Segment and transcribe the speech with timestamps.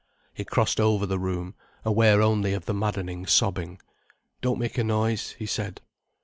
[0.33, 1.53] He crossed over the room,
[1.85, 3.79] aware only of the maddening sobbing.
[4.41, 5.79] "Don't make a noise," he said.